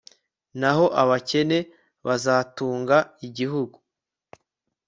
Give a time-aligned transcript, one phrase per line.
[0.59, 1.57] naho abakene
[2.05, 3.77] bazatunga igihugu